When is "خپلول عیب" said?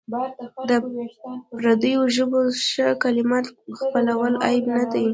3.79-4.65